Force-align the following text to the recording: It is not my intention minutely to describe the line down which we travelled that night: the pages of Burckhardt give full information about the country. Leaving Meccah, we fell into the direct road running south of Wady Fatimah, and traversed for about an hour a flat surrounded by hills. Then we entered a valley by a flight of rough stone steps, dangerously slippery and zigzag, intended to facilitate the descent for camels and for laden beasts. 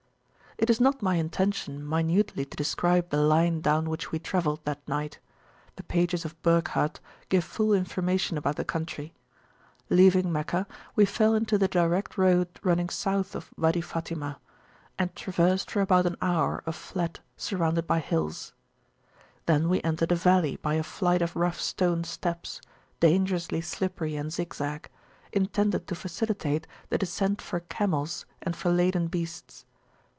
It 0.57 0.69
is 0.69 0.79
not 0.79 1.01
my 1.01 1.15
intention 1.15 1.83
minutely 1.83 2.45
to 2.45 2.55
describe 2.55 3.09
the 3.09 3.17
line 3.17 3.61
down 3.61 3.89
which 3.89 4.11
we 4.11 4.19
travelled 4.19 4.63
that 4.63 4.87
night: 4.87 5.17
the 5.75 5.81
pages 5.81 6.23
of 6.23 6.39
Burckhardt 6.43 6.99
give 7.29 7.43
full 7.43 7.73
information 7.73 8.37
about 8.37 8.57
the 8.57 8.63
country. 8.65 9.11
Leaving 9.89 10.31
Meccah, 10.31 10.67
we 10.95 11.03
fell 11.05 11.33
into 11.33 11.57
the 11.57 11.67
direct 11.67 12.15
road 12.15 12.47
running 12.61 12.89
south 12.89 13.33
of 13.35 13.51
Wady 13.57 13.81
Fatimah, 13.81 14.35
and 14.99 15.15
traversed 15.15 15.71
for 15.71 15.81
about 15.81 16.05
an 16.05 16.17
hour 16.21 16.61
a 16.67 16.73
flat 16.73 17.21
surrounded 17.37 17.87
by 17.87 17.97
hills. 17.97 18.53
Then 19.47 19.67
we 19.67 19.81
entered 19.81 20.11
a 20.11 20.15
valley 20.15 20.57
by 20.57 20.75
a 20.75 20.83
flight 20.83 21.23
of 21.23 21.35
rough 21.35 21.59
stone 21.59 22.03
steps, 22.03 22.61
dangerously 22.99 23.61
slippery 23.61 24.15
and 24.15 24.31
zigzag, 24.31 24.89
intended 25.33 25.87
to 25.87 25.95
facilitate 25.95 26.67
the 26.89 26.99
descent 26.99 27.41
for 27.41 27.61
camels 27.61 28.27
and 28.43 28.55
for 28.55 28.69
laden 28.71 29.07
beasts. 29.07 29.65